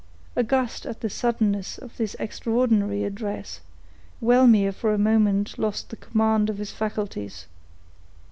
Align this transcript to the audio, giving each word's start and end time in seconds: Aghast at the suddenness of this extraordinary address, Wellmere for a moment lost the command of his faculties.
Aghast 0.35 0.87
at 0.87 1.01
the 1.01 1.11
suddenness 1.11 1.77
of 1.77 1.97
this 1.97 2.15
extraordinary 2.17 3.03
address, 3.03 3.59
Wellmere 4.19 4.71
for 4.71 4.95
a 4.95 4.97
moment 4.97 5.59
lost 5.59 5.91
the 5.91 5.95
command 5.95 6.49
of 6.49 6.57
his 6.57 6.71
faculties. 6.71 7.45